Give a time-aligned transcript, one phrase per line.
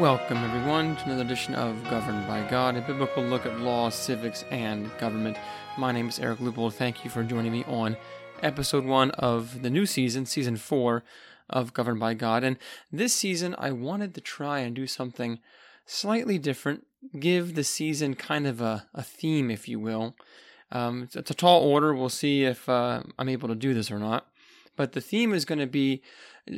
[0.00, 4.46] Welcome, everyone, to another edition of Governed by God, a biblical look at law, civics,
[4.50, 5.36] and government.
[5.76, 6.72] My name is Eric Luppold.
[6.72, 7.98] Thank you for joining me on
[8.42, 11.04] episode one of the new season, season four
[11.50, 12.44] of Governed by God.
[12.44, 12.56] And
[12.90, 15.38] this season, I wanted to try and do something
[15.84, 16.86] slightly different,
[17.18, 20.16] give the season kind of a, a theme, if you will.
[20.72, 21.94] Um, it's, it's, a tall order.
[21.94, 24.28] We'll see if uh, I'm able to do this or not.
[24.76, 26.00] But the theme is going to be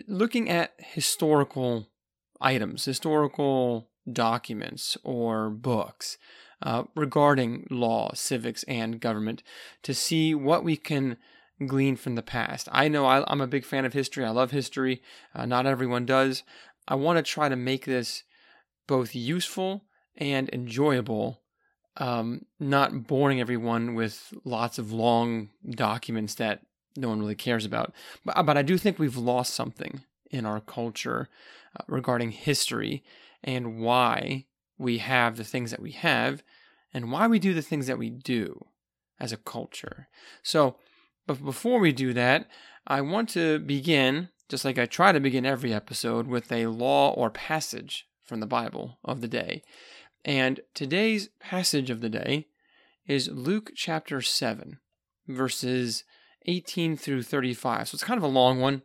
[0.07, 1.88] looking at historical
[2.42, 6.19] items, historical documents or books
[6.62, 9.42] uh, regarding law, civics, and government
[9.82, 11.16] to see what we can
[11.66, 12.68] glean from the past.
[12.73, 14.24] I know I, am a big fan of history.
[14.24, 15.02] I love history.
[15.34, 16.42] Uh, not everyone does.
[16.87, 18.24] I want to try to make this
[18.87, 19.84] both useful
[20.16, 21.40] and enjoyable,
[21.96, 26.60] um, not boring everyone with lots of long documents that
[26.96, 27.93] no one really cares about.
[28.24, 31.29] But, but I do think we've lost something in our culture
[31.88, 33.02] regarding history
[33.42, 34.46] and why
[34.78, 36.42] we have the things that we have
[36.92, 38.66] and why we do the things that we do
[39.18, 40.09] as a culture.
[40.43, 40.76] So,
[41.26, 42.48] but before we do that,
[42.87, 47.12] I want to begin, just like I try to begin every episode, with a law
[47.12, 49.62] or passage from the Bible of the day.
[50.24, 52.48] And today's passage of the day
[53.06, 54.78] is Luke chapter 7,
[55.28, 56.04] verses
[56.46, 57.88] 18 through 35.
[57.88, 58.82] So it's kind of a long one.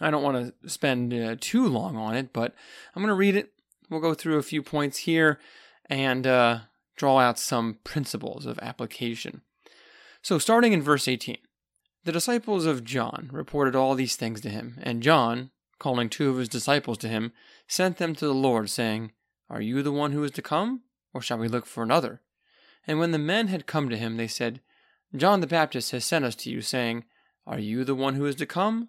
[0.00, 2.54] I don't want to spend uh, too long on it, but
[2.94, 3.52] I'm going to read it.
[3.88, 5.38] We'll go through a few points here
[5.86, 6.60] and uh,
[6.96, 9.42] draw out some principles of application.
[10.22, 11.36] So, starting in verse 18,
[12.04, 16.38] the disciples of John reported all these things to him, and John, calling two of
[16.38, 17.32] his disciples to him,
[17.68, 19.12] sent them to the Lord, saying,
[19.48, 20.82] Are you the one who is to come,
[21.12, 22.22] or shall we look for another?
[22.86, 24.60] And when the men had come to him, they said,
[25.14, 27.04] John the Baptist has sent us to you, saying,
[27.46, 28.88] Are you the one who is to come,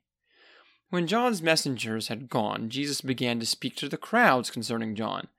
[0.91, 5.29] When John's messengers had gone, Jesus began to speak to the crowds concerning John.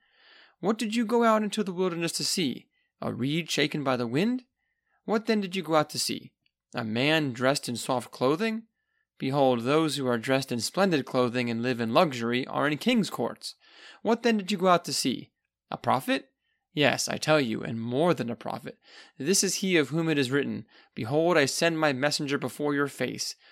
[0.60, 2.68] What did you go out into the wilderness to see?
[3.02, 4.44] A reed shaken by the wind?
[5.04, 6.32] What then did you go out to see?
[6.74, 8.62] A man dressed in soft clothing?
[9.18, 13.10] Behold, those who are dressed in splendid clothing and live in luxury are in king's
[13.10, 13.54] courts.
[14.00, 15.32] What then did you go out to see?
[15.70, 16.30] A prophet?
[16.72, 18.78] Yes, I tell you, and more than a prophet.
[19.18, 20.64] This is he of whom it is written,
[20.94, 23.34] Behold, I send my messenger before your face,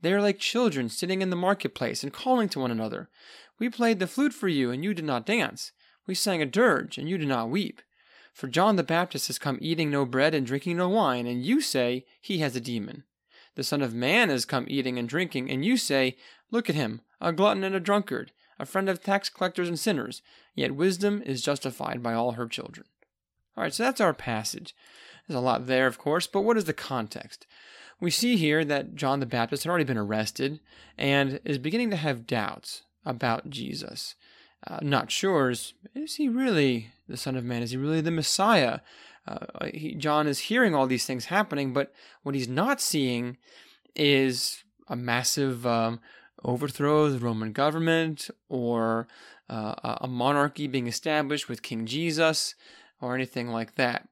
[0.00, 3.08] They are like children sitting in the marketplace and calling to one another.
[3.58, 5.72] We played the flute for you, and you did not dance.
[6.06, 7.82] We sang a dirge, and you did not weep.
[8.32, 11.60] For John the Baptist has come eating no bread and drinking no wine, and you
[11.60, 13.04] say he has a demon.
[13.56, 16.16] The Son of Man has come eating and drinking, and you say,
[16.50, 20.22] Look at him, a glutton and a drunkard a friend of tax collectors and sinners,
[20.54, 22.86] yet wisdom is justified by all her children.
[23.56, 24.74] All right, so that's our passage.
[25.26, 27.46] There's a lot there, of course, but what is the context?
[28.00, 30.60] We see here that John the Baptist had already been arrested
[30.96, 34.14] and is beginning to have doubts about Jesus.
[34.66, 37.62] Uh, not sure, is, is he really the Son of Man?
[37.62, 38.80] Is he really the Messiah?
[39.26, 41.92] Uh, he, John is hearing all these things happening, but
[42.22, 43.36] what he's not seeing
[43.94, 46.00] is a massive um,
[46.44, 49.08] overthrow of the Roman government or
[49.50, 52.54] uh, a monarchy being established with King Jesus
[53.00, 54.08] or anything like that.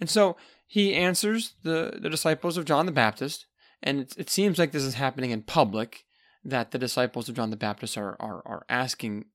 [0.00, 0.36] And so
[0.66, 3.46] he answers the, the disciples of John the Baptist,
[3.82, 6.04] and it, it seems like this is happening in public
[6.44, 9.26] that the disciples of John the Baptist are, are, are asking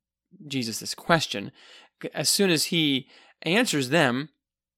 [0.47, 1.51] Jesus this question.
[2.13, 3.07] As soon as he
[3.41, 4.29] answers them,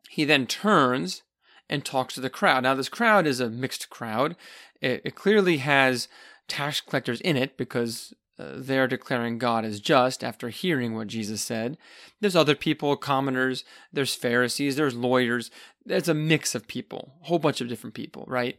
[0.09, 1.23] he then turns
[1.69, 2.63] and talks to the crowd.
[2.63, 4.35] Now, this crowd is a mixed crowd.
[4.81, 6.07] It, it clearly has
[6.47, 11.41] tax collectors in it because Uh, they're declaring God as just after hearing what Jesus
[11.41, 11.77] said.
[12.19, 15.51] There's other people, commoners, there's Pharisees, there's lawyers.
[15.85, 18.57] There's a mix of people, a whole bunch of different people, right?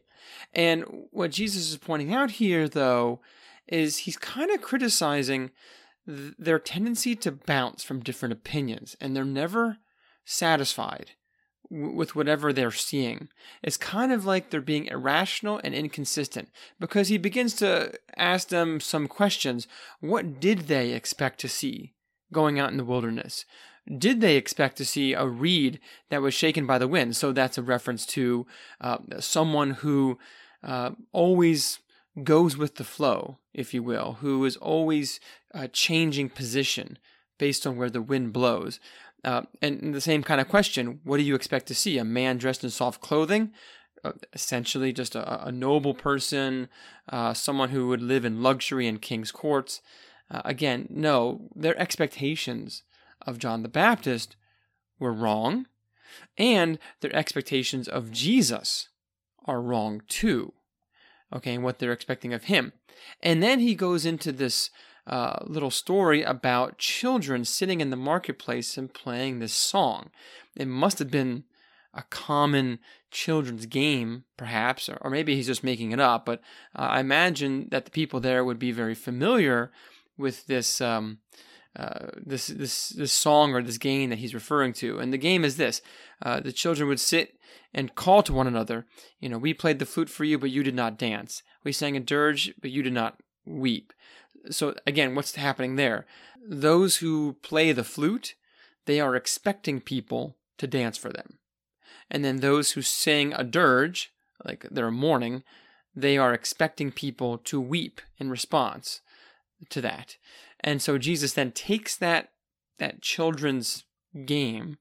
[0.52, 3.20] And what Jesus is pointing out here, though,
[3.66, 5.50] is he's kind of criticizing
[6.06, 9.78] th- their tendency to bounce from different opinions, and they're never
[10.24, 11.12] satisfied
[11.70, 13.28] with whatever they're seeing.
[13.62, 18.80] It's kind of like they're being irrational and inconsistent because he begins to ask them
[18.80, 19.66] some questions.
[20.00, 21.94] What did they expect to see
[22.32, 23.44] going out in the wilderness?
[23.98, 25.78] Did they expect to see a reed
[26.10, 27.16] that was shaken by the wind?
[27.16, 28.46] So that's a reference to
[28.80, 30.18] uh, someone who
[30.62, 31.80] uh, always
[32.22, 35.20] goes with the flow, if you will, who is always
[35.52, 36.98] uh, changing position
[37.38, 38.78] based on where the wind blows.
[39.24, 41.98] Uh, and the same kind of question what do you expect to see?
[41.98, 43.52] A man dressed in soft clothing?
[44.04, 46.68] Uh, essentially, just a, a noble person,
[47.08, 49.80] uh, someone who would live in luxury in king's courts.
[50.30, 52.82] Uh, again, no, their expectations
[53.26, 54.36] of John the Baptist
[54.98, 55.66] were wrong,
[56.36, 58.88] and their expectations of Jesus
[59.46, 60.52] are wrong too.
[61.32, 62.72] Okay, and what they're expecting of him.
[63.22, 64.70] And then he goes into this
[65.06, 70.10] uh, little story about children sitting in the marketplace and playing this song.
[70.56, 71.44] It must have been
[71.92, 72.78] a common
[73.10, 76.24] children's game, perhaps, or, or maybe he's just making it up.
[76.26, 76.40] But
[76.74, 79.70] uh, I imagine that the people there would be very familiar
[80.16, 80.80] with this.
[80.80, 81.18] Um,
[81.76, 85.44] uh, this this this song or this game that he's referring to, and the game
[85.44, 85.82] is this:
[86.22, 87.36] uh, the children would sit
[87.74, 88.86] and call to one another.
[89.18, 91.42] You know, we played the flute for you, but you did not dance.
[91.64, 93.92] We sang a dirge, but you did not weep
[94.50, 96.06] so again, what's happening there?
[96.46, 98.34] Those who play the flute,
[98.86, 101.38] they are expecting people to dance for them.
[102.10, 104.12] And then those who sing a dirge,
[104.44, 105.42] like they're mourning,
[105.94, 109.00] they are expecting people to weep in response
[109.70, 110.16] to that.
[110.60, 112.30] And so Jesus then takes that
[112.78, 113.84] that children's
[114.26, 114.78] game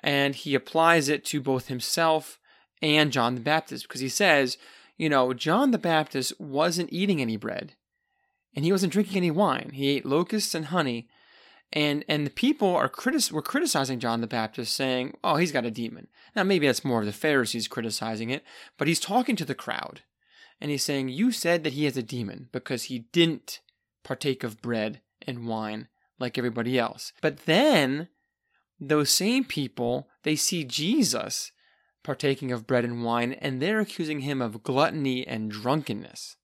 [0.00, 2.38] and he applies it to both himself
[2.82, 4.58] and John the Baptist because he says,
[4.98, 7.74] you know, John the Baptist wasn't eating any bread
[8.54, 9.70] and he wasn't drinking any wine.
[9.72, 11.08] He ate locusts and honey.
[11.72, 15.64] And and the people are critic- were criticizing John the Baptist, saying, "Oh, he's got
[15.64, 18.44] a demon." Now maybe that's more of the Pharisees criticizing it,
[18.76, 20.02] but he's talking to the crowd,
[20.60, 23.60] and he's saying, "You said that he has a demon because he didn't
[24.04, 25.88] partake of bread and wine
[26.18, 28.08] like everybody else." But then
[28.78, 31.52] those same people they see Jesus
[32.02, 36.36] partaking of bread and wine, and they're accusing him of gluttony and drunkenness.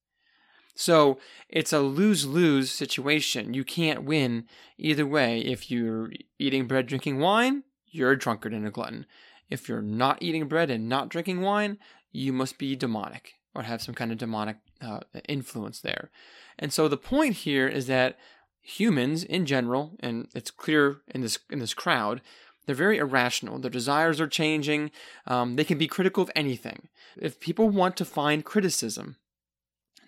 [0.78, 3.52] So it's a lose lose situation.
[3.52, 4.44] You can't win
[4.78, 5.40] either way.
[5.40, 9.04] If you're eating bread, drinking wine, you're a drunkard and a glutton.
[9.50, 11.78] If you're not eating bread and not drinking wine,
[12.12, 16.12] you must be demonic or have some kind of demonic uh, influence there.
[16.60, 18.16] And so the point here is that
[18.60, 22.22] humans in general, and it's clear in this in this crowd,
[22.66, 23.58] they're very irrational.
[23.58, 24.92] Their desires are changing.
[25.26, 26.88] Um, they can be critical of anything.
[27.16, 29.16] If people want to find criticism,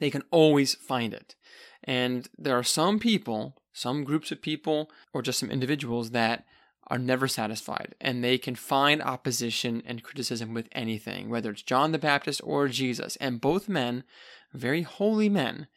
[0.00, 1.36] they can always find it.
[1.84, 6.44] And there are some people, some groups of people, or just some individuals that
[6.90, 11.92] are never satisfied and they can find opposition and criticism with anything, whether it's John
[11.92, 13.16] the Baptist or Jesus.
[13.16, 14.02] And both men,
[14.52, 15.68] very holy men,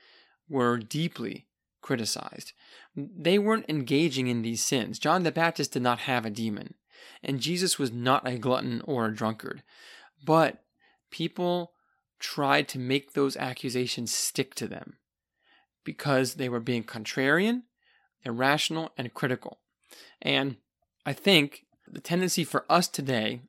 [0.50, 1.46] were deeply
[1.81, 2.54] criticized.
[2.96, 4.98] They weren't engaging in these sins.
[4.98, 6.74] John the Baptist did not have a demon,
[7.22, 9.62] and Jesus was not a glutton or a drunkard.
[10.25, 10.64] But
[11.12, 11.73] people
[12.24, 14.96] tried to make those accusations stick to them
[15.84, 17.63] because they were being contrarian,
[18.24, 19.60] irrational, and critical.
[20.22, 20.56] And
[21.06, 23.42] I think the tendency for us today,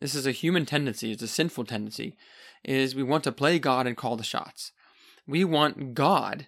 [0.00, 2.16] this is a human tendency, it's a sinful tendency,
[2.64, 4.70] is we want to play God and call the shots.
[5.26, 6.46] We want God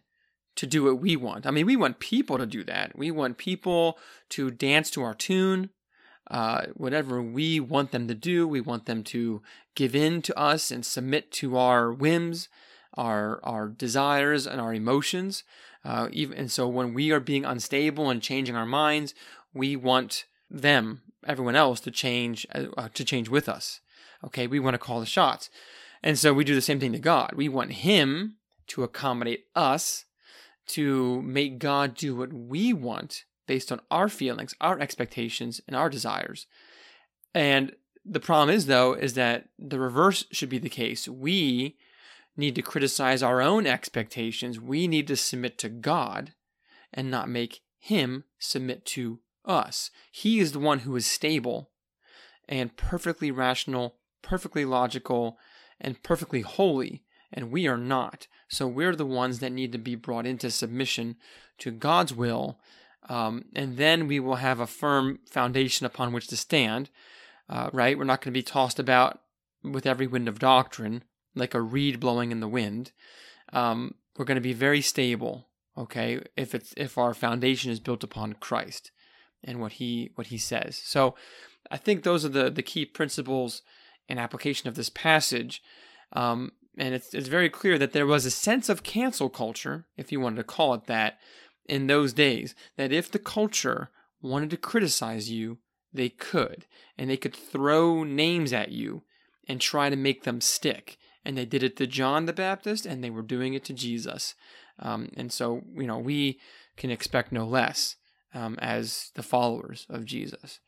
[0.55, 1.47] to do what we want.
[1.47, 2.97] I mean, we want people to do that.
[2.97, 3.99] We want people
[4.31, 5.71] to dance to our tune
[6.33, 8.49] uh, whatever we want them to do.
[8.49, 9.43] We want them to
[9.75, 12.49] give in to us and submit to our whims,
[12.95, 15.45] our our desires, and our emotions.
[15.85, 19.15] Uh, even and so, when we are being unstable and changing our minds,
[19.53, 23.81] we want them, everyone else, to change uh, to change with us.
[24.25, 25.51] Okay, we want to call the shots,
[26.03, 27.33] and so we do the same thing to God.
[27.37, 28.37] We want Him
[28.69, 30.07] to accommodate us,
[30.69, 35.89] to make God do what we want based on our feelings, our expectations, and our
[35.89, 36.47] desires.
[37.35, 37.73] And
[38.05, 41.09] the problem is, though, is that the reverse should be the case.
[41.09, 41.77] We
[42.37, 44.61] need to criticize our own expectations.
[44.61, 46.33] We need to submit to God
[46.93, 49.91] and not make Him submit to us.
[50.11, 51.71] He is the one who is stable
[52.49, 55.39] and perfectly rational, perfectly logical,
[55.81, 58.27] and perfectly holy, and we are not.
[58.49, 61.17] So we're the ones that need to be brought into submission
[61.59, 62.59] to God's will
[63.09, 66.91] um, and then we will have a firm foundation upon which to stand,
[67.49, 67.99] uh, right?
[67.99, 69.21] We're not going to be tossed about
[69.63, 71.05] with every wind of doctrine
[71.35, 72.93] like a reed blowing in the wind.
[73.53, 76.21] Um, we're going to be very stable, okay?
[76.37, 78.91] If it's if our foundation is built upon Christ
[79.43, 80.77] and what he what he says.
[80.85, 81.15] So
[81.71, 83.63] I think those are the, the key principles
[84.09, 85.63] and application of this passage.
[86.13, 90.11] Um, and it's, it's very clear that there was a sense of cancel culture, if
[90.11, 91.19] you wanted to call it that,
[91.67, 92.55] in those days.
[92.77, 93.91] That if the culture
[94.21, 95.59] wanted to criticize you,
[95.93, 96.67] they could.
[96.97, 99.03] And they could throw names at you
[99.49, 100.99] and try to make them stick.
[101.25, 104.35] And they did it to John the Baptist, and they were doing it to Jesus.
[104.79, 106.41] Um, and so, you know, we
[106.77, 107.97] can expect no less
[108.35, 110.61] um, as the followers of Jesus.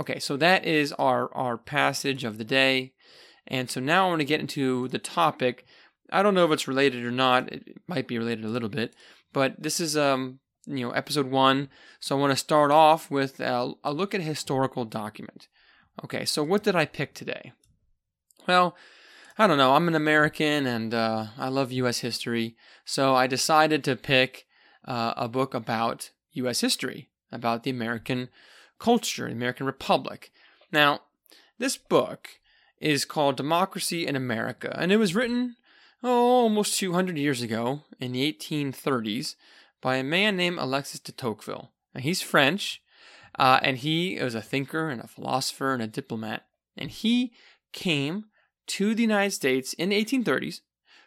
[0.00, 2.92] Okay, so that is our, our passage of the day.
[3.46, 5.66] And so now I want to get into the topic.
[6.10, 7.52] I don't know if it's related or not.
[7.52, 8.94] It might be related a little bit,
[9.34, 11.68] but this is um you know episode one.
[12.00, 15.48] So I want to start off with a, a look at a historical document.
[16.02, 17.52] Okay, so what did I pick today?
[18.48, 18.74] Well,
[19.36, 19.74] I don't know.
[19.74, 21.98] I'm an American and uh, I love U.S.
[21.98, 24.46] history, so I decided to pick
[24.86, 26.60] uh, a book about U.S.
[26.60, 28.28] history, about the American
[28.78, 30.32] culture, the American Republic.
[30.72, 31.00] Now,
[31.58, 32.28] this book
[32.80, 35.56] is called Democracy in America, and it was written
[36.04, 39.36] oh, almost 200 years ago in the 1830s
[39.80, 41.70] by a man named Alexis de Tocqueville.
[41.94, 42.82] Now, he's French,
[43.38, 46.44] uh, and he was a thinker and a philosopher and a diplomat,
[46.76, 47.32] and he
[47.72, 48.26] came
[48.66, 50.60] to the United States in the 1830s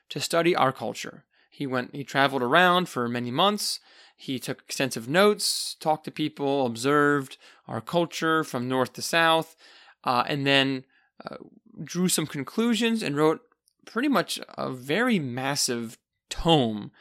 [0.10, 1.25] to study our culture.
[1.50, 3.80] He went, he traveled around for many months.
[4.16, 7.38] He took extensive notes, talked to people, observed
[7.68, 9.56] our culture from north to south,
[10.04, 10.86] uh, and then
[11.24, 11.38] uh,
[11.84, 13.42] drew some conclusions and wrote
[13.88, 15.98] pretty much a very massive
[16.29, 16.91] tome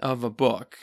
[0.00, 0.78] of a book.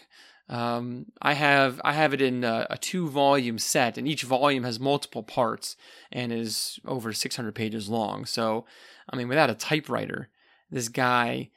[0.48, 4.64] Um, I have I have it in a, a, two volume set, and each volume
[4.64, 5.76] has multiple parts
[6.12, 8.26] and is over 600 pages long.
[8.26, 8.66] So,
[9.08, 10.30] I mean, without a typewriter,
[10.72, 11.52] this guy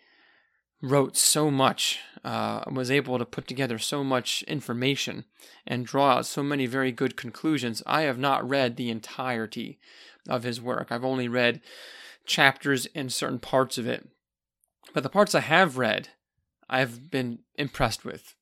[0.82, 5.24] wrote so much, uh, was able to put together so much information
[5.66, 7.82] and draw out so many very good conclusions.
[7.86, 9.78] I have not read the entirety
[10.28, 10.88] of his work.
[10.90, 11.62] I've only read
[12.26, 14.08] chapters and certain parts of it.
[14.94, 16.08] But the parts I have read,
[16.68, 18.34] I've been impressed with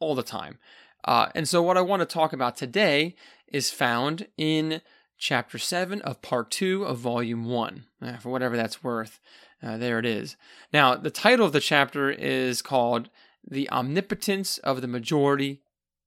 [0.00, 0.58] all the time.
[1.04, 3.14] Uh, and so, what I want to talk about today
[3.48, 4.80] is found in
[5.18, 9.20] chapter 7 of part 2 of volume 1, uh, for whatever that's worth.
[9.62, 10.36] Uh, there it is.
[10.72, 13.08] Now, the title of the chapter is called
[13.48, 15.62] The Omnipotence of the Majority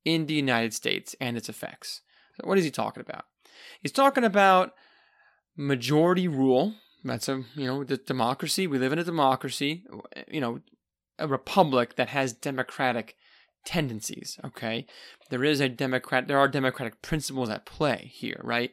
[0.05, 2.01] in the United States and Its Effects.
[2.36, 3.25] So what is he talking about?
[3.81, 4.74] He's talking about
[5.55, 6.75] majority rule.
[7.03, 8.68] That's a, you know, the democracy.
[8.68, 9.84] We live in a democracy,
[10.29, 10.60] you know,
[11.18, 13.15] a republic that has democratic
[13.65, 14.86] tendencies, okay?
[15.29, 18.72] There is a democrat there are democratic principles at play here, right?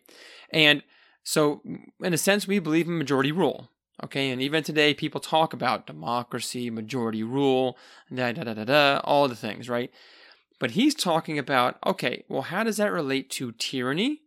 [0.50, 0.82] And
[1.22, 1.62] so
[2.02, 3.70] in a sense we believe in majority rule.
[4.04, 7.78] Okay, and even today people talk about democracy, majority rule,
[8.14, 9.90] da da da da da, all the things, right?
[10.58, 14.20] But he's talking about, okay, well, how does that relate to tyranny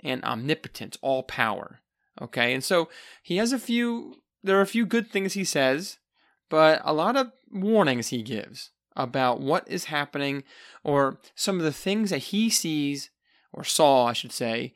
[0.00, 1.80] and omnipotence, all power?
[2.20, 2.88] Okay, and so
[3.22, 5.98] he has a few, there are a few good things he says,
[6.48, 10.44] but a lot of warnings he gives about what is happening
[10.84, 13.10] or some of the things that he sees
[13.52, 14.74] or saw, I should say,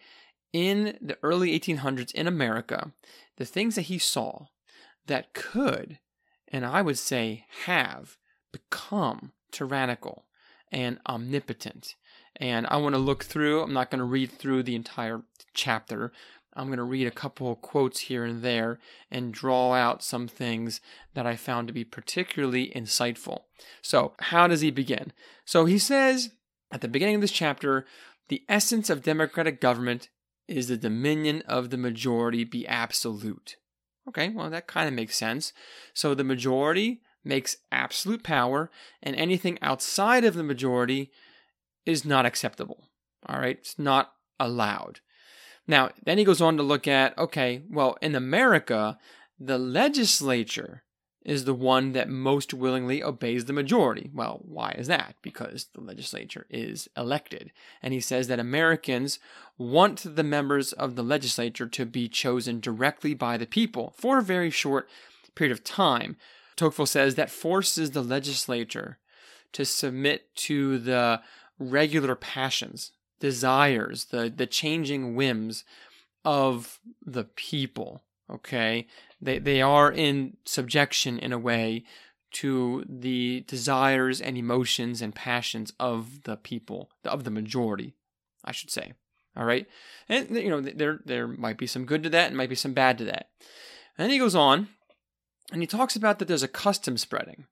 [0.53, 2.93] in the early 1800s in America,
[3.37, 4.47] the things that he saw
[5.07, 5.99] that could,
[6.49, 8.17] and I would say have,
[8.53, 10.25] become tyrannical
[10.73, 11.95] and omnipotent.
[12.37, 15.23] And I want to look through, I'm not going to read through the entire
[15.55, 16.13] chapter,
[16.59, 20.81] I'm going to read a couple quotes here and there and draw out some things
[21.15, 23.43] that I found to be particularly insightful.
[23.81, 25.13] So, how does he begin?
[25.45, 26.31] So, he says
[26.73, 27.87] at the beginning of this chapter
[28.29, 30.09] the essence of democratic government
[30.49, 33.57] is the dominion of the majority be absolute.
[34.09, 35.53] Okay, well, that kind of makes sense.
[35.95, 38.71] So, the majority makes absolute power,
[39.03, 41.13] and anything outside of the majority
[41.87, 42.89] is not acceptable.
[43.27, 45.01] All right, it's not allowed.
[45.69, 48.99] Now, then he goes on to look at okay, well, in America,
[49.39, 50.83] the legislature
[51.25, 54.11] is the one that most willingly obeys the majority.
[54.15, 55.17] Well, why is that?
[55.21, 57.53] Because the legislature is elected.
[57.83, 59.19] And he says that Americans
[59.59, 64.23] want the members of the legislature to be chosen directly by the people for a
[64.23, 64.89] very short
[65.35, 66.17] period of time.
[66.57, 68.99] Tocqueville says that forces the legislature
[69.53, 71.21] to submit to the
[71.59, 75.65] regular passions desires, the the changing whims
[76.25, 78.03] of the people.
[78.31, 78.87] Okay,
[79.21, 81.85] they they are in subjection in a way
[82.31, 87.95] to the desires and emotions and passions of the people, of the majority,
[88.45, 88.93] I should say.
[89.37, 89.67] All right,
[90.09, 92.75] and you know there there might be some good to that, and might be some
[92.75, 93.29] bad to that.
[93.97, 94.69] And then he goes on,
[95.53, 97.47] and he talks about that there's a custom spreading.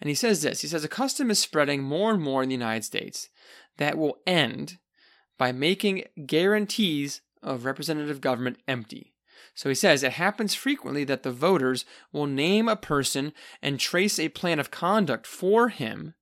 [0.00, 2.54] And he says this he says, A custom is spreading more and more in the
[2.54, 3.28] United States
[3.76, 4.78] that will end
[5.42, 9.12] by making guarantees of representative government empty.
[9.56, 14.20] So he says it happens frequently that the voters will name a person and trace
[14.20, 16.14] a plan of conduct for him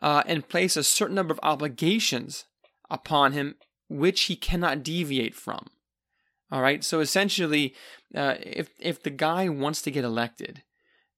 [0.00, 2.44] uh, and place a certain number of obligations
[2.88, 3.56] upon him
[3.88, 5.66] which he cannot deviate from.
[6.52, 7.74] All right, so essentially,
[8.14, 10.62] uh, if if the guy wants to get elected,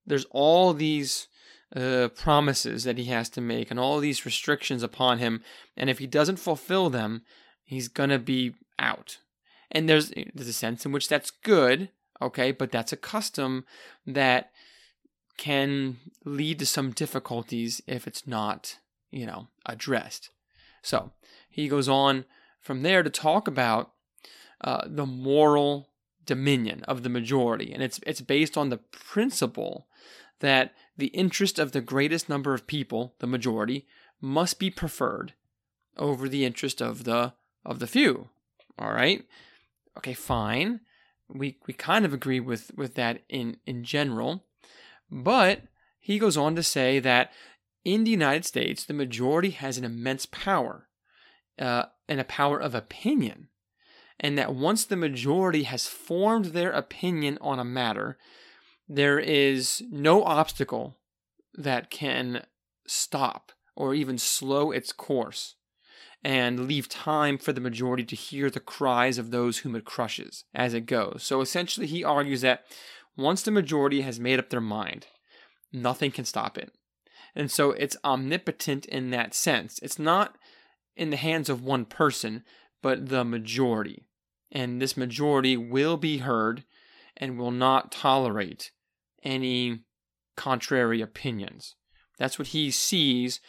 [0.07, 1.28] there's all these
[1.75, 5.43] uh, promises that he has to make and all these restrictions upon him,
[5.77, 7.23] and if he doesn't fulfill them,
[7.65, 9.19] he's gonna be out.
[9.71, 11.91] And there's there's a sense in which that's good,
[12.23, 13.65] okay, but that's a custom
[14.07, 14.51] that
[15.37, 18.79] can lead to some difficulties if it's not,
[19.11, 20.31] you know, addressed.
[20.83, 21.13] So
[21.51, 22.25] he goes on
[22.61, 23.93] from there to talk about
[24.61, 25.89] uh, the moral
[26.25, 29.87] dominion of the majority, and it's it's based on the principle
[30.41, 33.87] that the interest of the greatest number of people, the majority,
[34.21, 35.35] must be preferred
[35.97, 37.35] over the interest of the
[37.65, 38.29] of the few.
[38.79, 39.25] All right,
[39.99, 40.81] okay, fine.
[41.29, 44.45] We we kind of agree with with that in in general,
[45.11, 45.62] but
[45.99, 47.33] he goes on to say that
[47.85, 50.88] in the United States, the majority has an immense power
[51.59, 53.49] uh, and a power of opinion.
[54.19, 58.19] And that once the majority has formed their opinion on a matter,
[58.88, 60.97] there is no obstacle
[61.55, 62.45] that can
[62.87, 65.57] stop or even slow its course
[66.23, 70.45] and leave time for the majority to hear the cries of those whom it crushes
[70.55, 71.23] as it goes.
[71.23, 72.64] So essentially, he argues that
[73.16, 75.07] once the majority has made up their mind,
[75.73, 76.73] nothing can stop it.
[77.35, 79.78] And so it's omnipotent in that sense.
[79.83, 80.37] It's not
[80.97, 82.43] in the hands of one person,
[82.83, 84.09] but the majority.
[84.50, 86.64] And this majority will be heard
[87.16, 88.71] and will not tolerate
[89.26, 89.80] any
[90.37, 91.75] contrary opinions.
[92.18, 93.40] That's what he sees,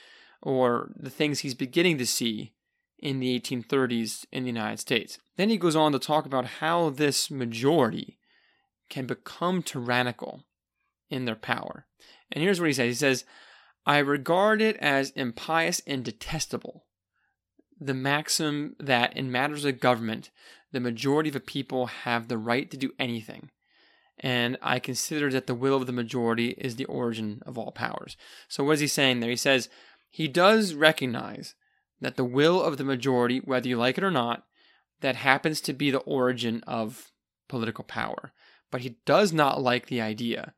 [0.42, 2.54] or the things he's beginning to see
[3.00, 5.20] in the 1830s in the United States.
[5.38, 8.18] Then he goes on to talk about how this majority
[8.90, 10.44] can become tyrannical
[11.10, 11.86] in their power.
[12.32, 13.26] And here's what he says He says,
[13.86, 16.88] I regard it as impious and detestable
[17.80, 20.32] the maxim that in matters of government,
[20.72, 23.50] the majority of the people have the right to do anything.
[24.20, 28.18] And I consider that the will of the majority is the origin of all powers.
[28.48, 29.30] So, what is he saying there?
[29.30, 29.70] He says
[30.10, 31.54] he does recognize
[32.02, 34.46] that the will of the majority, whether you like it or not,
[35.02, 37.12] that happens to be the origin of
[37.48, 38.32] political power.
[38.72, 40.54] But he does not like the idea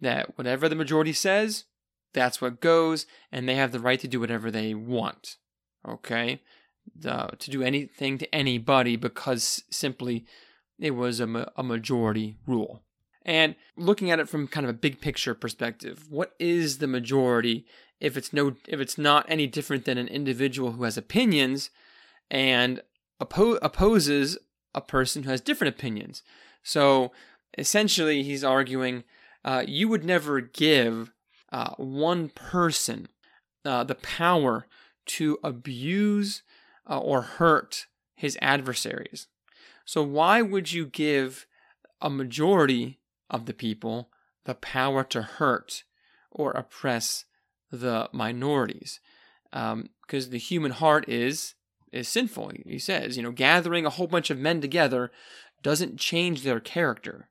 [0.00, 1.64] that whatever the majority says,
[2.14, 5.36] that's what goes, and they have the right to do whatever they want.
[5.86, 6.40] Okay?
[7.00, 10.24] to do anything to anybody because simply
[10.78, 12.82] it was a, ma- a majority rule.
[13.24, 17.64] And looking at it from kind of a big picture perspective, what is the majority
[18.00, 21.70] if it's no if it's not any different than an individual who has opinions
[22.30, 22.82] and
[23.20, 24.38] oppo- opposes
[24.74, 26.22] a person who has different opinions?
[26.64, 27.12] So
[27.56, 29.04] essentially, he's arguing
[29.44, 31.12] uh, you would never give
[31.52, 33.08] uh, one person
[33.64, 34.66] uh, the power
[35.04, 36.42] to abuse
[36.88, 39.26] uh, or hurt his adversaries.
[39.84, 41.46] So, why would you give
[42.00, 42.98] a majority
[43.32, 44.10] of the people
[44.44, 45.82] the power to hurt
[46.30, 47.24] or oppress
[47.70, 49.00] the minorities?
[49.50, 51.54] Because um, the human heart is
[51.90, 52.52] is sinful.
[52.64, 55.10] He says, you know, gathering a whole bunch of men together
[55.62, 57.28] doesn't change their character.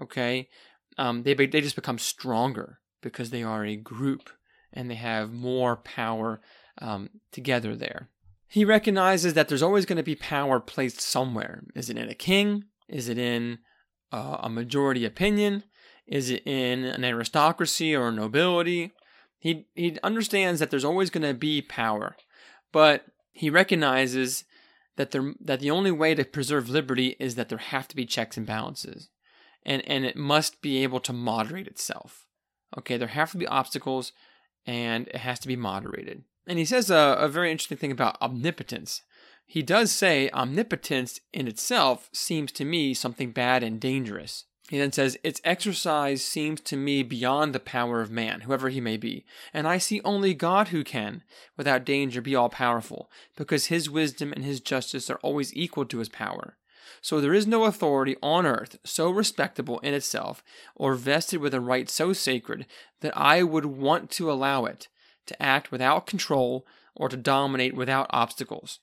[0.00, 0.48] Okay,
[0.96, 4.30] um, they they just become stronger because they are a group
[4.72, 6.40] and they have more power
[6.80, 8.08] um, together there.
[8.46, 11.64] He recognizes that there's always going to be power placed somewhere.
[11.74, 12.64] Is it in a king?
[12.88, 13.58] Is it in
[14.12, 15.64] uh, a majority opinion?
[16.06, 18.92] Is it in an aristocracy or nobility?
[19.38, 22.16] He, he understands that there's always going to be power,
[22.72, 24.44] but he recognizes
[24.96, 28.04] that, there, that the only way to preserve liberty is that there have to be
[28.04, 29.10] checks and balances,
[29.64, 32.26] and, and it must be able to moderate itself.
[32.76, 34.12] Okay, there have to be obstacles,
[34.66, 36.24] and it has to be moderated.
[36.46, 39.02] And he says a, a very interesting thing about omnipotence.
[39.50, 44.44] He does say omnipotence in itself seems to me something bad and dangerous.
[44.68, 48.82] He then says, Its exercise seems to me beyond the power of man, whoever he
[48.82, 51.22] may be, and I see only God who can,
[51.56, 56.00] without danger, be all powerful, because his wisdom and his justice are always equal to
[56.00, 56.58] his power.
[57.00, 60.44] So there is no authority on earth so respectable in itself,
[60.76, 62.66] or vested with a right so sacred,
[63.00, 64.88] that I would want to allow it,
[65.24, 68.80] to act without control, or to dominate without obstacles.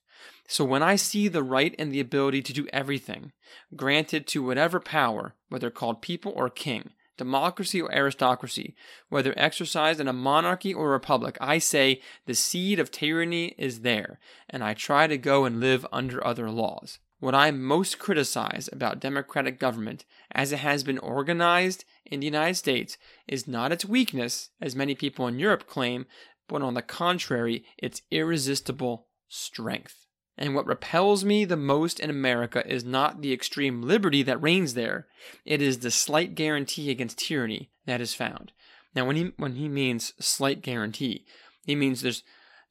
[0.47, 3.31] So when I see the right and the ability to do everything,
[3.75, 8.75] granted to whatever power, whether called people or king, democracy or aristocracy,
[9.09, 13.81] whether exercised in a monarchy or a republic, I say the seed of tyranny is
[13.81, 16.99] there, and I try to go and live under other laws.
[17.19, 22.55] what I most criticize about democratic government as it has been organized in the United
[22.55, 26.05] States is not its weakness, as many people in Europe claim,
[26.47, 30.04] but on the contrary, its irresistible strength.
[30.37, 34.73] And what repels me the most in America is not the extreme liberty that reigns
[34.73, 35.07] there,
[35.45, 38.51] it is the slight guarantee against tyranny that is found.
[38.93, 41.25] Now, when he, when he means slight guarantee,
[41.65, 42.23] he means there's,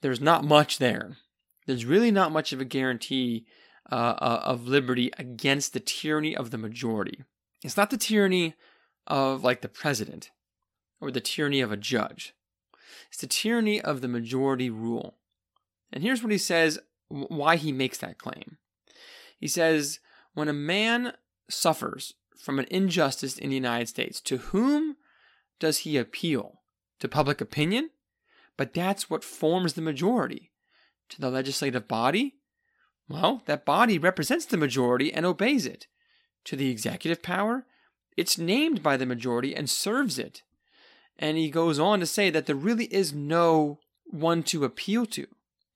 [0.02, 1.16] there's not much there.
[1.66, 3.46] There's really not much of a guarantee
[3.90, 7.24] uh, uh, of liberty against the tyranny of the majority.
[7.62, 8.54] It's not the tyranny
[9.06, 10.30] of, like, the president
[11.00, 12.34] or the tyranny of a judge.
[13.08, 15.16] It's the tyranny of the majority rule.
[15.92, 18.58] And here's what he says why he makes that claim.
[19.38, 20.00] He says,
[20.34, 21.12] when a man
[21.48, 24.96] suffers from an injustice in the United States, to whom
[25.58, 26.60] does he appeal?
[27.00, 27.90] To public opinion?
[28.56, 30.50] But that's what forms the majority.
[31.10, 32.36] To the legislative body?
[33.08, 35.86] Well, that body represents the majority and obeys it.
[36.44, 37.66] To the executive power?
[38.16, 40.42] It's named by the majority and serves it.
[41.18, 45.26] And he goes on to say that there really is no one to appeal to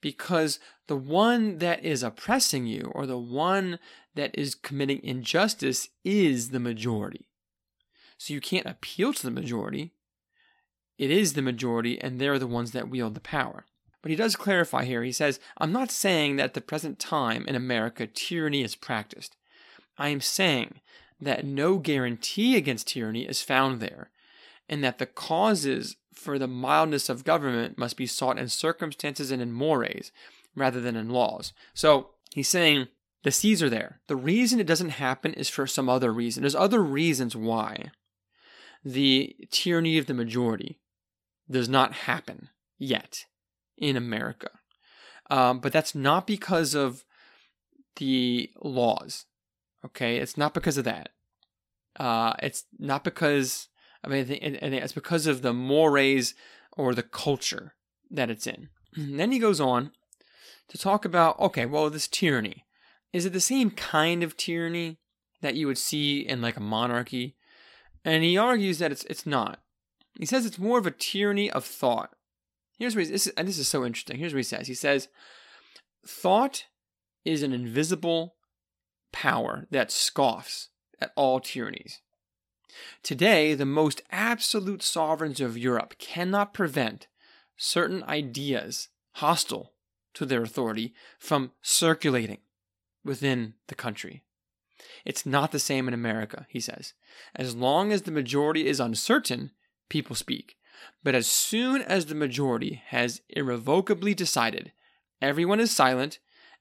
[0.01, 3.79] because the one that is oppressing you or the one
[4.15, 7.29] that is committing injustice is the majority.
[8.17, 9.93] So you can't appeal to the majority.
[10.99, 13.67] It is the majority, and they're the ones that wield the power.
[14.03, 15.03] But he does clarify here.
[15.03, 19.37] He says, I'm not saying that at the present time in America tyranny is practiced.
[19.97, 20.81] I am saying
[21.21, 24.11] that no guarantee against tyranny is found there,
[24.69, 29.40] and that the causes for the mildness of government must be sought in circumstances and
[29.40, 30.12] in mores
[30.54, 31.52] rather than in laws.
[31.74, 32.88] So he's saying
[33.22, 34.00] the seeds are there.
[34.07, 36.42] The reason it doesn't happen is for some other reason.
[36.42, 37.90] There's other reasons why
[38.85, 40.78] the tyranny of the majority
[41.50, 43.24] does not happen yet
[43.76, 44.50] in America.
[45.31, 47.04] Um, but that's not because of
[47.96, 49.26] the laws.
[49.85, 51.11] Okay, it's not because of that.
[51.98, 53.68] Uh, it's not because
[54.05, 56.35] I mean, it's because of the mores
[56.77, 57.75] or the culture
[58.11, 58.69] that it's in.
[58.95, 59.93] And then he goes on
[60.69, 62.65] to talk about okay, well, this tyranny
[63.13, 64.99] is it the same kind of tyranny
[65.41, 67.37] that you would see in like a monarchy?
[68.05, 69.61] And he argues that it's it's not.
[70.19, 72.11] He says it's more of a tyranny of thought.
[72.79, 74.19] Here's what this is, and this is so interesting.
[74.19, 74.69] Here's what he says.
[74.69, 75.09] He says,
[76.07, 76.65] thought
[77.25, 78.37] is an invisible
[79.13, 80.69] power that scoffs
[81.01, 82.01] at all tyrannies.
[83.02, 87.07] Today, the most absolute sovereigns of Europe cannot prevent
[87.57, 89.72] certain ideas hostile
[90.14, 92.38] to their authority from circulating
[93.04, 94.22] within the country.
[95.04, 96.94] It's not the same in America, he says.
[97.35, 99.50] As long as the majority is uncertain,
[99.88, 100.57] people speak.
[101.02, 104.72] But as soon as the majority has irrevocably decided,
[105.20, 106.18] everyone is silent,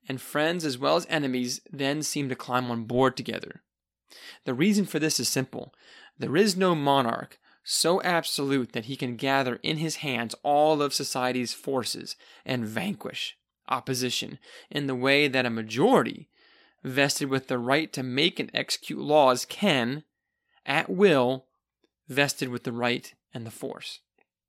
[0.09, 3.61] and friends as well as enemies then seem to climb on board together.
[4.45, 5.73] The reason for this is simple
[6.19, 10.93] there is no monarch so absolute that he can gather in his hands all of
[10.93, 12.15] society's forces
[12.45, 14.39] and vanquish opposition
[14.71, 16.29] in the way that a majority,
[16.83, 20.03] vested with the right to make and execute laws, can,
[20.65, 21.45] at will,
[22.07, 23.99] vested with the right and the force.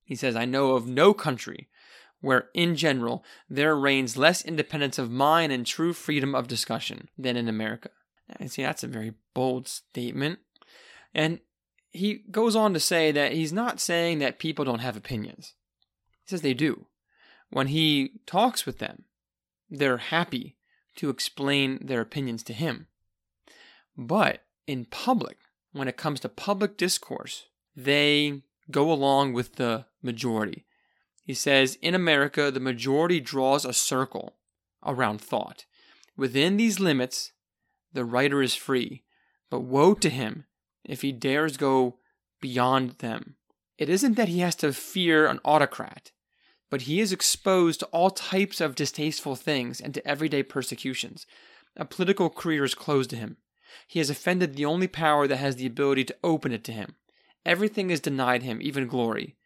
[0.04, 1.68] He says, I know of no country
[2.20, 7.36] where, in general, there reigns less independence of mind and true freedom of discussion than
[7.36, 7.90] in America.
[8.36, 10.40] And see, that's a very bold statement.
[11.14, 11.40] And
[11.90, 15.54] he goes on to say that he's not saying that people don't have opinions.
[16.24, 16.86] He says they do.
[17.50, 19.04] When he talks with them,
[19.70, 20.56] they're happy
[20.96, 22.88] to explain their opinions to him.
[23.96, 25.38] But in public,
[25.72, 30.66] when it comes to public discourse, they go along with the majority.
[31.24, 34.36] He says in America, the majority draws a circle
[34.84, 35.64] around thought.
[36.16, 37.32] Within these limits,
[37.92, 39.02] the writer is free,
[39.50, 40.44] but woe to him
[40.84, 41.98] if he dares go
[42.40, 43.36] beyond them.
[43.76, 46.12] It isn't that he has to fear an autocrat,
[46.70, 51.26] but he is exposed to all types of distasteful things and to everyday persecutions.
[51.76, 53.36] A political career is closed to him.
[53.86, 56.96] He has offended the only power that has the ability to open it to him.
[57.46, 59.36] Everything is denied him, even glory.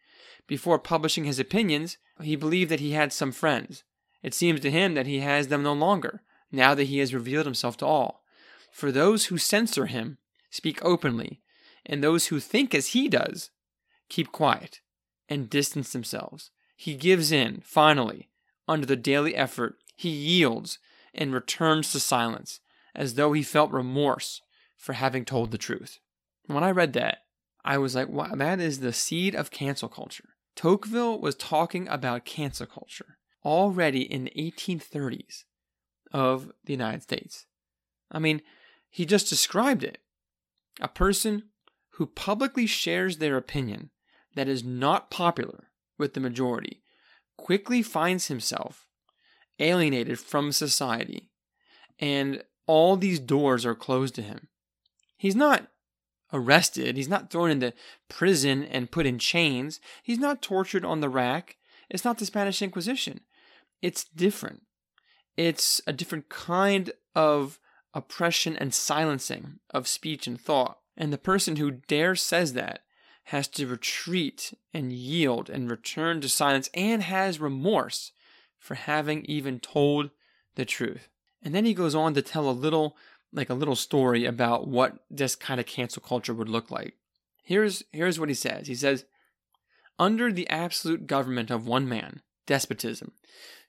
[0.47, 3.83] Before publishing his opinions, he believed that he had some friends.
[4.21, 7.45] It seems to him that he has them no longer, now that he has revealed
[7.45, 8.22] himself to all.
[8.73, 10.17] For those who censor him,
[10.49, 11.41] speak openly,
[11.85, 13.51] and those who think as he does
[14.09, 14.81] keep quiet
[15.29, 16.49] and distance themselves.
[16.75, 18.29] He gives in, finally,
[18.67, 20.79] under the daily effort, he yields
[21.13, 22.61] and returns to silence,
[22.95, 24.41] as though he felt remorse
[24.75, 25.99] for having told the truth.
[26.47, 27.19] When I read that,
[27.63, 30.29] I was like, wow, that is the seed of cancel culture.
[30.55, 35.43] Tocqueville was talking about cancel culture already in the 1830s
[36.11, 37.45] of the United States.
[38.11, 38.41] I mean,
[38.93, 39.97] he just described it.
[40.79, 41.49] A person
[41.93, 43.89] who publicly shares their opinion
[44.35, 46.83] that is not popular with the majority
[47.35, 48.85] quickly finds himself
[49.57, 51.31] alienated from society,
[51.97, 54.47] and all these doors are closed to him.
[55.17, 55.69] He's not
[56.31, 57.73] arrested, he's not thrown into
[58.09, 61.57] prison and put in chains, he's not tortured on the rack.
[61.89, 63.21] It's not the Spanish Inquisition.
[63.81, 64.61] It's different.
[65.35, 67.59] It's a different kind of
[67.93, 70.79] oppression and silencing of speech and thought.
[70.97, 72.83] And the person who dare says that
[73.25, 78.11] has to retreat and yield and return to silence and has remorse
[78.59, 80.09] for having even told
[80.55, 81.09] the truth.
[81.41, 82.95] And then he goes on to tell a little,
[83.31, 86.95] like a little story about what this kind of cancel culture would look like.
[87.43, 88.67] Here's, here's what he says.
[88.67, 89.05] He says,
[89.99, 93.11] under the absolute government of one man, despotism,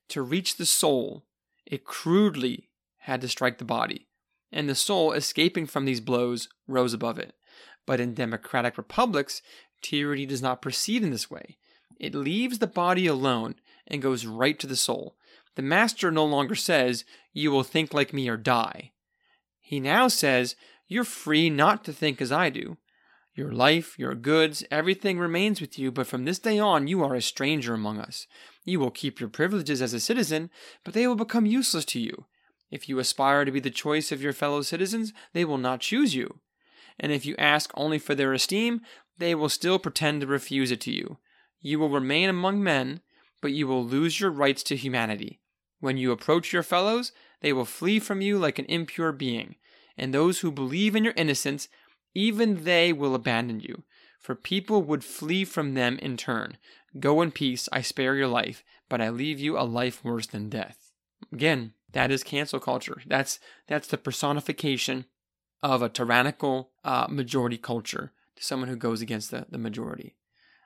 [0.08, 1.24] to reach the soul,
[1.66, 4.06] it crudely had to strike the body,
[4.54, 7.34] and the soul, escaping from these blows, rose above it.
[7.84, 9.42] But in democratic republics,
[9.82, 11.58] tyranny does not proceed in this way.
[11.98, 15.16] It leaves the body alone and goes right to the soul.
[15.56, 18.92] The master no longer says, You will think like me or die.
[19.60, 20.54] He now says,
[20.86, 22.78] You're free not to think as I do.
[23.34, 27.16] Your life, your goods, everything remains with you, but from this day on you are
[27.16, 28.28] a stranger among us.
[28.64, 30.50] You will keep your privileges as a citizen,
[30.84, 32.26] but they will become useless to you.
[32.74, 36.16] If you aspire to be the choice of your fellow citizens, they will not choose
[36.16, 36.40] you.
[36.98, 38.80] And if you ask only for their esteem,
[39.16, 41.18] they will still pretend to refuse it to you.
[41.60, 43.00] You will remain among men,
[43.40, 45.38] but you will lose your rights to humanity.
[45.78, 49.54] When you approach your fellows, they will flee from you like an impure being,
[49.96, 51.68] and those who believe in your innocence,
[52.12, 53.84] even they will abandon you,
[54.18, 56.58] for people would flee from them in turn.
[56.98, 60.48] Go in peace, I spare your life, but I leave you a life worse than
[60.48, 60.90] death.
[61.32, 63.00] Again, that is cancel culture.
[63.06, 65.06] That's that's the personification
[65.62, 70.16] of a tyrannical uh, majority culture to someone who goes against the, the majority.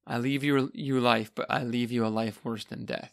[0.07, 3.13] I leave you you life, but I leave you a life worse than death.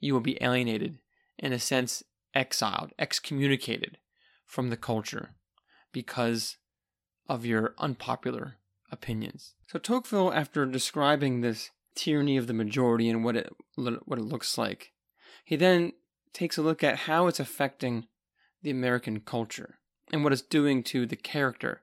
[0.00, 0.98] You will be alienated,
[1.38, 2.02] in a sense,
[2.34, 3.98] exiled, excommunicated
[4.44, 5.30] from the culture
[5.92, 6.56] because
[7.28, 8.56] of your unpopular
[8.90, 9.54] opinions.
[9.66, 14.56] So Tocqueville, after describing this tyranny of the majority and what it what it looks
[14.56, 14.92] like.
[15.44, 15.92] He then
[16.32, 18.06] takes a look at how it's affecting
[18.62, 19.78] the American culture
[20.12, 21.82] and what it's doing to the character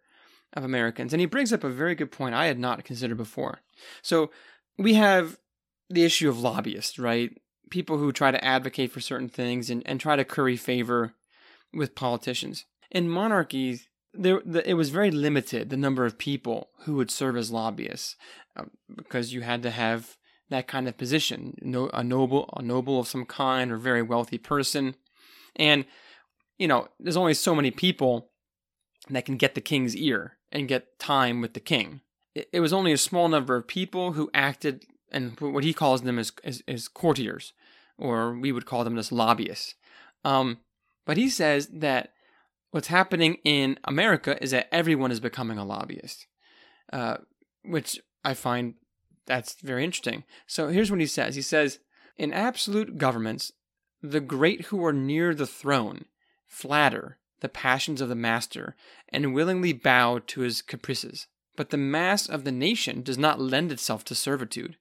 [0.54, 1.14] of Americans.
[1.14, 3.62] And he brings up a very good point I had not considered before.
[4.02, 4.32] So
[4.78, 5.38] we have
[5.90, 7.32] the issue of lobbyists, right?
[7.70, 11.14] People who try to advocate for certain things and, and try to curry favor
[11.74, 12.66] with politicians.
[12.92, 17.36] In monarchies, there the, it was very limited the number of people who would serve
[17.36, 18.16] as lobbyists
[18.56, 18.64] uh,
[18.96, 20.16] because you had to have
[20.50, 21.56] that kind of position.
[21.62, 24.96] No, a noble a noble of some kind or very wealthy person.
[25.56, 25.86] And
[26.58, 28.30] you know there's only so many people
[29.10, 32.02] that can get the king's ear and get time with the king.
[32.34, 36.02] It, it was only a small number of people who acted and what he calls
[36.02, 37.54] them is, is courtiers
[37.98, 39.76] or we would call them as lobbyists.
[40.24, 40.60] Um,
[41.06, 42.14] but he says that
[42.72, 46.28] what's happening in America is that everyone is becoming a lobbyist,
[46.92, 47.18] uh,
[47.64, 48.76] which I find
[49.26, 50.24] that's very interesting.
[50.48, 51.80] So here's what he says: He says,
[52.18, 53.52] in absolute governments,
[54.02, 56.06] the great who are near the throne
[56.46, 58.76] flatter the passions of the master
[59.10, 61.28] and willingly bow to his caprices.
[61.56, 64.78] But the mass of the nation does not lend itself to servitude.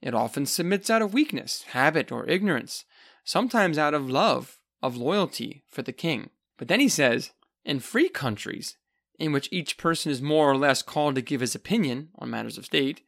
[0.00, 2.84] It often submits out of weakness, habit, or ignorance,
[3.24, 6.30] sometimes out of love, of loyalty for the king.
[6.58, 7.32] But then he says,
[7.64, 8.76] in free countries,
[9.18, 12.58] in which each person is more or less called to give his opinion on matters
[12.58, 13.02] of state,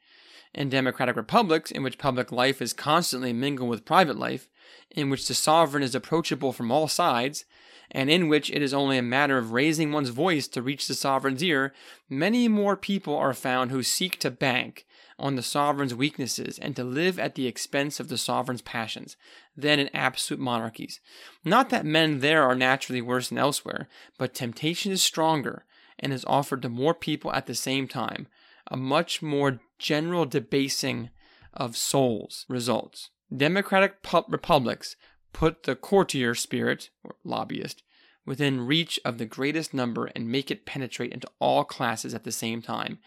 [0.54, 4.48] in democratic republics, in which public life is constantly mingled with private life,
[4.90, 7.44] in which the sovereign is approachable from all sides,
[7.90, 10.94] and in which it is only a matter of raising one's voice to reach the
[10.94, 11.72] sovereign's ear,
[12.08, 14.86] many more people are found who seek to bank
[15.18, 19.16] on the sovereign's weaknesses and to live at the expense of the sovereign's passions
[19.56, 21.00] than in absolute monarchies.
[21.44, 25.64] Not that men there are naturally worse than elsewhere, but temptation is stronger
[25.98, 28.28] and is offered to more people at the same time.
[28.70, 31.10] A much more general debasing
[31.52, 33.10] of souls results.
[33.34, 34.96] Democratic pu- republics
[35.32, 37.82] put the courtier spirit, or lobbyist,
[38.24, 42.32] within reach of the greatest number and make it penetrate into all classes at the
[42.32, 42.98] same time.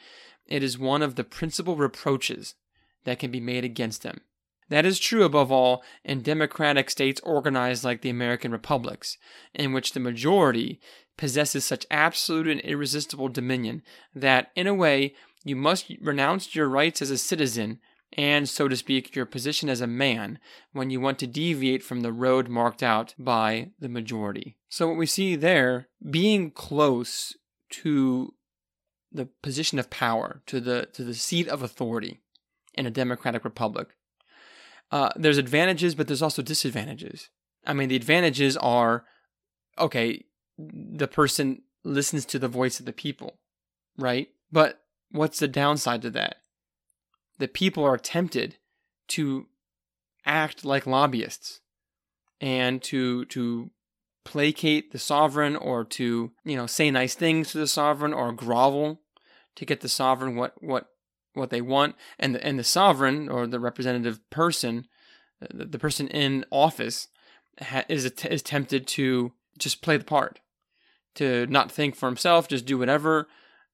[0.48, 2.56] It is one of the principal reproaches
[3.04, 4.22] that can be made against them.
[4.70, 9.18] That is true above all in democratic states organized like the American republics,
[9.54, 10.80] in which the majority
[11.18, 13.84] possesses such absolute and irresistible dominion
[14.16, 17.80] that, in a way, you must renounce your rights as a citizen
[18.18, 20.40] and, so to speak, your position as a man
[20.74, 24.58] when you want to deviate from the road marked out by the majority.
[24.68, 27.36] So, what we see there, being close
[27.70, 28.34] to
[29.12, 32.22] the position of power, to the, to the seat of authority
[32.74, 33.90] in a democratic republic,
[34.92, 37.30] uh, there's advantages, but there's also disadvantages.
[37.66, 39.06] I mean, the advantages are
[39.80, 40.26] okay,
[40.58, 43.40] the person listens to the voice of the people,
[43.98, 44.30] right?
[44.52, 44.81] But
[45.12, 46.38] what's the downside to that?
[47.38, 48.58] The people are tempted
[49.10, 49.48] to
[50.26, 51.62] act like lobbyists
[52.40, 53.72] and to to
[54.24, 59.02] placate the sovereign or to you know say nice things to the sovereign or grovel
[59.56, 60.88] to get the sovereign what what
[61.34, 64.88] what they want and the, and the sovereign or the representative person
[65.40, 67.08] the, the person in office
[67.60, 70.40] ha, is is tempted to just play the part
[71.16, 73.28] to not think for himself just do whatever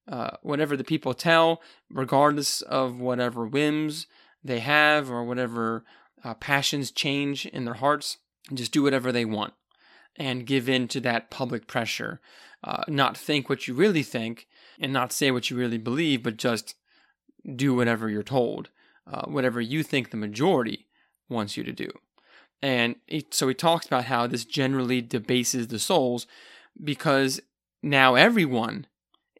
[0.08, 4.06] uh, whatever the people tell regardless of whatever whims
[4.42, 5.84] they have or whatever
[6.24, 8.18] uh, passions change in their hearts
[8.52, 9.54] just do whatever they want
[10.16, 12.20] and give in to that public pressure
[12.64, 14.46] uh, not think what you really think
[14.80, 16.74] and not say what you really believe but just
[17.56, 18.70] do whatever you're told,
[19.10, 20.86] uh, whatever you think the majority
[21.28, 21.90] wants you to do.
[22.60, 22.96] And
[23.30, 26.26] so he talks about how this generally debases the souls
[26.82, 27.40] because
[27.82, 28.86] now everyone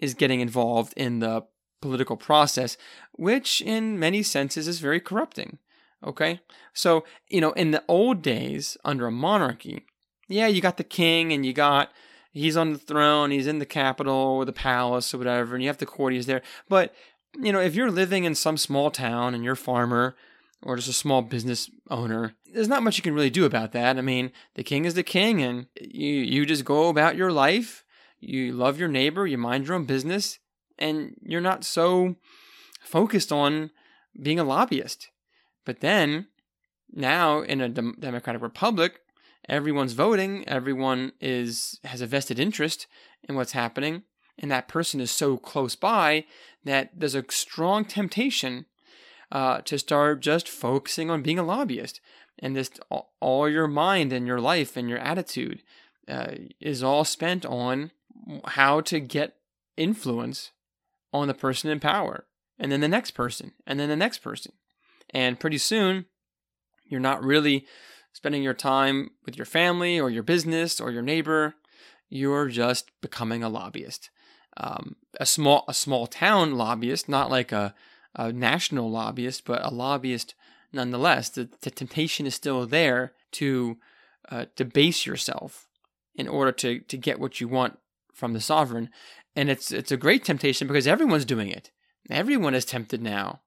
[0.00, 1.42] is getting involved in the
[1.80, 2.76] political process,
[3.12, 5.58] which in many senses is very corrupting.
[6.04, 6.40] Okay?
[6.72, 9.84] So, you know, in the old days under a monarchy,
[10.28, 11.90] yeah, you got the king and you got
[12.30, 15.68] he's on the throne, he's in the capital or the palace or whatever, and you
[15.68, 16.42] have the courtiers there.
[16.68, 16.94] But
[17.38, 20.16] you know, if you're living in some small town and you're a farmer
[20.62, 23.98] or just a small business owner, there's not much you can really do about that.
[23.98, 27.84] I mean, the king is the king and you you just go about your life.
[28.20, 30.38] You love your neighbor, you mind your own business,
[30.78, 32.16] and you're not so
[32.80, 33.70] focused on
[34.20, 35.08] being a lobbyist.
[35.64, 36.28] But then
[36.90, 39.00] now in a dem- democratic republic,
[39.48, 42.86] everyone's voting, everyone is has a vested interest
[43.28, 44.02] in what's happening,
[44.38, 46.24] and that person is so close by
[46.64, 48.66] that there's a strong temptation
[49.30, 52.00] uh, to start just focusing on being a lobbyist.
[52.40, 52.78] And just
[53.20, 55.62] all your mind and your life and your attitude
[56.06, 57.90] uh, is all spent on
[58.44, 59.36] how to get
[59.76, 60.52] influence
[61.12, 62.26] on the person in power,
[62.58, 64.52] and then the next person, and then the next person.
[65.10, 66.06] And pretty soon,
[66.84, 67.66] you're not really
[68.12, 71.54] spending your time with your family or your business or your neighbor.
[72.10, 74.10] You're just becoming a lobbyist
[74.58, 77.74] um, a small a small town lobbyist, not like a,
[78.14, 80.34] a national lobbyist, but a lobbyist
[80.72, 81.28] nonetheless.
[81.30, 83.78] The, the temptation is still there to
[84.28, 85.68] uh, debase yourself
[86.14, 87.78] in order to to get what you want
[88.18, 88.90] from the sovereign,
[89.36, 91.70] and it's it's a great temptation because everyone's doing it.
[92.10, 93.40] Everyone is tempted now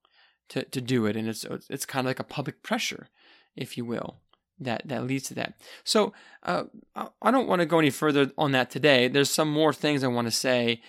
[0.49, 3.09] to to do it, and it's it's kind of like a public pressure,
[3.55, 4.21] if you will
[4.61, 5.55] that that leads to that.
[5.83, 6.63] So uh,
[7.21, 9.07] I don't want to go any further on that today.
[9.07, 10.81] There's some more things I want to say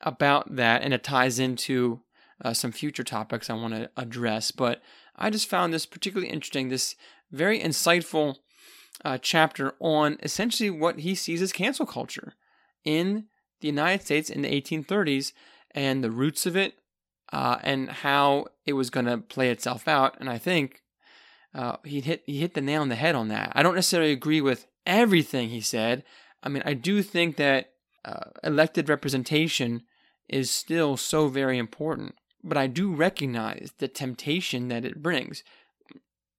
[0.00, 2.02] about that, and it ties into
[2.44, 4.50] uh, some future topics I want to address.
[4.50, 4.82] But
[5.16, 6.94] I just found this particularly interesting, this
[7.32, 8.36] very insightful
[9.04, 12.34] uh, chapter on essentially what he sees as cancel culture
[12.84, 13.26] in
[13.60, 15.32] the United States in the 1830s
[15.70, 16.74] and the roots of it
[17.32, 20.16] uh, and how it was going to play itself out.
[20.20, 20.82] And I think
[21.54, 23.52] uh, he hit he hit the nail on the head on that.
[23.54, 26.04] I don't necessarily agree with everything he said.
[26.42, 27.72] I mean, I do think that
[28.04, 29.82] uh, elected representation
[30.28, 32.16] is still so very important.
[32.42, 35.42] But I do recognize the temptation that it brings.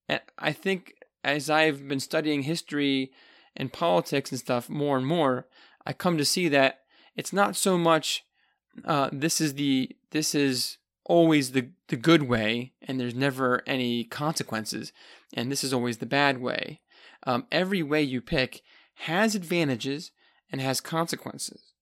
[0.07, 3.11] And I think as I've been studying history
[3.55, 5.47] and politics and stuff more and more,
[5.85, 6.81] I come to see that
[7.15, 8.23] it's not so much
[8.83, 14.03] uh, this is the this is always the the good way and there's never any
[14.03, 14.91] consequences
[15.33, 16.81] and this is always the bad way.
[17.25, 18.61] Um, every way you pick
[18.95, 20.11] has advantages
[20.51, 21.73] and has consequences.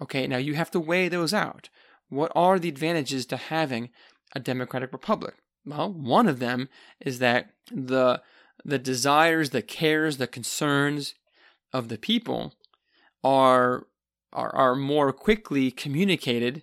[0.00, 1.68] Okay, now you have to weigh those out.
[2.08, 3.90] What are the advantages to having
[4.34, 5.34] a democratic republic?
[5.64, 6.68] Well, one of them
[7.00, 8.22] is that the
[8.64, 11.14] the desires, the cares, the concerns
[11.72, 12.54] of the people
[13.22, 13.86] are
[14.32, 16.62] are, are more quickly communicated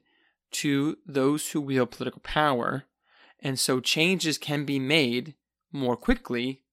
[0.52, 2.86] to those who wield political power,
[3.40, 5.36] and so changes can be made
[5.72, 6.64] more quickly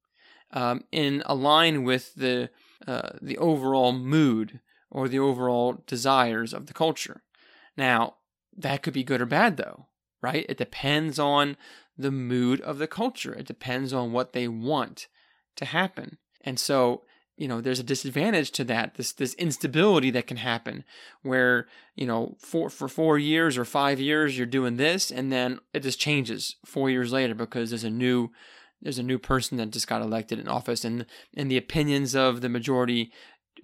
[0.53, 2.51] um, in align with the
[2.87, 4.61] uh, the overall mood
[4.91, 7.23] or the overall desires of the culture.
[7.77, 8.15] Now,
[8.57, 9.87] that could be good or bad, though,
[10.23, 10.47] right?
[10.49, 11.57] It depends on
[11.99, 15.09] the mood of the culture, it depends on what they want
[15.57, 16.19] to happen.
[16.43, 17.05] And so,
[17.37, 20.85] you know there's a disadvantage to that this this instability that can happen
[21.23, 25.59] where you know for for 4 years or 5 years you're doing this and then
[25.75, 28.31] it just changes 4 years later because there's a new
[28.83, 31.07] there's a new person that just got elected in office and
[31.37, 33.13] and the opinions of the majority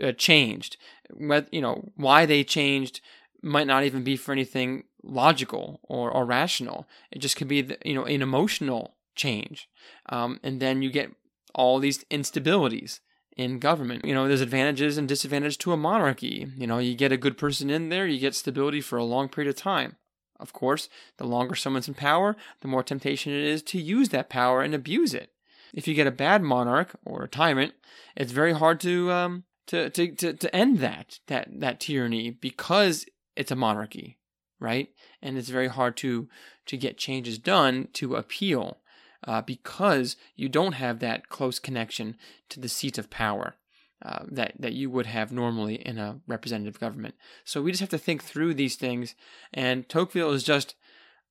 [0.02, 0.76] uh, changed.
[1.10, 3.00] What you know why they changed
[3.42, 6.88] might not even be for anything logical or, or rational.
[7.10, 9.68] It just could be the, you know an emotional change.
[10.08, 11.12] Um, and then you get
[11.54, 13.00] all these instabilities
[13.36, 14.04] in government.
[14.04, 16.46] You know, there's advantages and disadvantages to a monarchy.
[16.56, 19.28] You know, you get a good person in there, you get stability for a long
[19.28, 19.96] period of time.
[20.38, 24.28] Of course, the longer someone's in power, the more temptation it is to use that
[24.28, 25.30] power and abuse it.
[25.72, 27.74] If you get a bad monarch or a tyrant,
[28.16, 33.06] it's very hard to um, to, to, to, to end that, that that tyranny because
[33.36, 34.18] it's a monarchy,
[34.60, 34.88] right?
[35.22, 36.28] And it's very hard to
[36.66, 38.78] to get changes done to appeal
[39.24, 42.16] uh, because you don't have that close connection
[42.48, 43.56] to the seat of power.
[44.04, 47.14] Uh, that that you would have normally in a representative government.
[47.44, 49.14] So we just have to think through these things,
[49.54, 50.74] and Tocqueville is just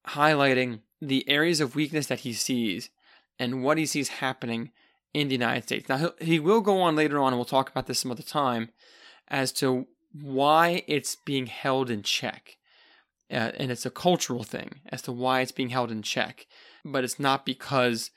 [0.08, 2.90] highlighting the areas of weakness that he sees
[3.38, 4.72] and what he sees happening
[5.14, 5.90] in the United States.
[5.90, 8.70] Now he will go on later on, and we'll talk about this some other time,
[9.28, 12.56] as to why it's being held in check,
[13.30, 16.48] uh, and it's a cultural thing as to why it's being held in check
[16.84, 18.12] but it's not because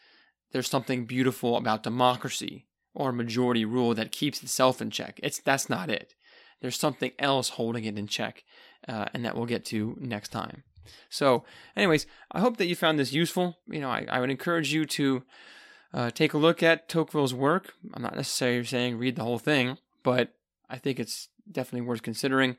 [0.53, 5.19] there's something beautiful about democracy or majority rule that keeps itself in check.
[5.23, 6.15] It's that's not it.
[6.61, 8.45] There's something else holding it in check,
[8.89, 10.63] uh, and that we'll get to next time.
[11.11, 11.45] So,
[11.77, 13.59] anyways, I hope that you found this useful.
[13.67, 15.23] You know, I, I would encourage you to
[15.93, 17.75] uh, take a look at Tocqueville's work.
[17.93, 20.35] I'm not necessarily saying read the whole thing, but
[20.69, 22.57] I think it's definitely worth considering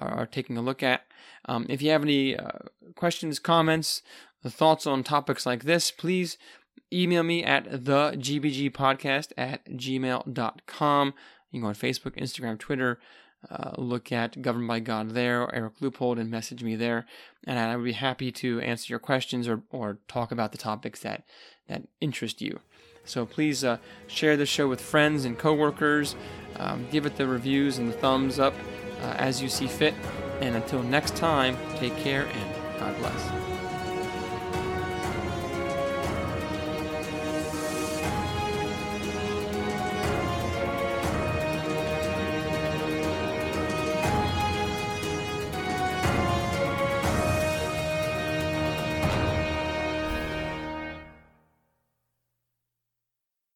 [0.00, 1.02] or taking a look at.
[1.46, 2.50] Um, if you have any uh,
[2.94, 4.02] questions, comments,
[4.44, 6.38] thoughts on topics like this, please
[6.92, 11.14] email me at the gbg podcast at gmail.com.
[11.50, 12.98] You can go on Facebook, Instagram, Twitter.
[13.48, 17.06] Uh, look at Governed by God there, Eric Luppold, and message me there.
[17.46, 21.00] And I would be happy to answer your questions or, or talk about the topics
[21.00, 21.24] that,
[21.68, 22.60] that interest you.
[23.04, 23.78] So please uh,
[24.08, 26.16] share the show with friends and coworkers.
[26.56, 28.54] Um, give it the reviews and the thumbs up
[29.02, 29.94] uh, as you see fit.
[30.40, 33.55] And until next time, take care and God bless.